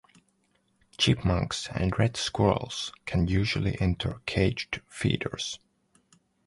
[0.97, 5.59] Chipmunks and red squirrels can usually enter caged feeders.